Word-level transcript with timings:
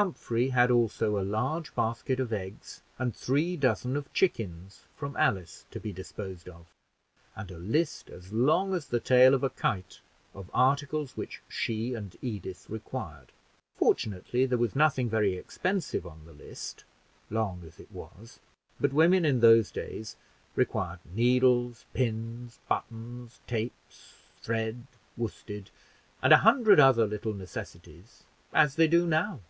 Humphrey 0.00 0.48
had 0.48 0.70
also 0.70 1.18
a 1.20 1.20
large 1.20 1.74
basket 1.74 2.18
of 2.20 2.32
eggs 2.32 2.80
and 2.98 3.14
three 3.14 3.54
dozen 3.54 3.98
of 3.98 4.10
chickens 4.14 4.84
from 4.96 5.14
Alice 5.14 5.66
to 5.72 5.78
be 5.78 5.92
disposed 5.92 6.48
of, 6.48 6.68
and 7.36 7.50
a 7.50 7.58
list 7.58 8.08
as 8.08 8.32
long 8.32 8.72
as 8.72 8.86
the 8.86 8.98
tail 8.98 9.34
of 9.34 9.44
a 9.44 9.50
kite, 9.50 10.00
of 10.32 10.48
articles 10.54 11.18
which 11.18 11.42
she 11.50 11.92
and 11.92 12.16
Edith 12.22 12.70
required; 12.70 13.30
fortunately 13.76 14.46
there 14.46 14.56
was 14.56 14.74
nothing 14.74 15.10
very 15.10 15.34
expensive 15.36 16.06
on 16.06 16.24
the 16.24 16.32
list, 16.32 16.84
long 17.28 17.62
as 17.62 17.78
it 17.78 17.92
was 17.92 18.40
but 18.80 18.94
women 18.94 19.26
in 19.26 19.40
those 19.40 19.70
days 19.70 20.16
required 20.56 21.00
needles, 21.14 21.84
pins, 21.92 22.58
buttons, 22.70 23.38
tapes, 23.46 24.14
thread, 24.40 24.86
worsted, 25.18 25.68
and 26.22 26.32
a 26.32 26.38
hundred 26.38 26.80
other 26.80 27.06
little 27.06 27.34
necessaries, 27.34 28.22
as 28.54 28.76
they 28.76 28.88
do 28.88 29.06
now. 29.06 29.40